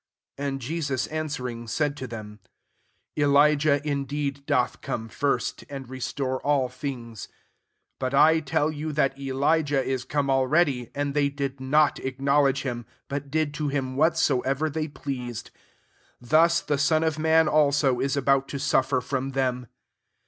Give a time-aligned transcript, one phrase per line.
[0.39, 2.39] 11 And [Jesu»^ answering, said to themy
[3.17, 7.27] ^< Elijah indeed doth come [firat]^ and restore all things.
[7.99, 12.63] 12 Aat I tell you, that Elijah is come already; and they did not acknowledge
[12.63, 15.51] him, but did to him whatsoever they pleas ed:
[16.19, 19.67] thus the Son of man also is about to suffer from them.''